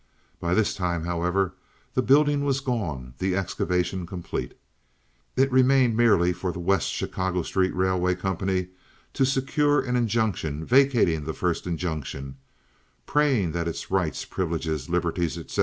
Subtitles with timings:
[0.39, 1.53] By this time, however,
[1.93, 4.57] the building was gone, the excavation complete.
[5.35, 8.69] It remained merely for the West Chicago Street Railway Company
[9.13, 12.37] to secure an injunction vacating the first injunction,
[13.05, 15.59] praying that its rights, privileges, liberties, etc.